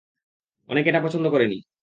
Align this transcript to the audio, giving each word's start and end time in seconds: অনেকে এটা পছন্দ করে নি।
অনেকে 0.69 0.87
এটা 0.89 1.01
পছন্দ 1.03 1.25
করে 1.29 1.45
নি। 1.47 1.57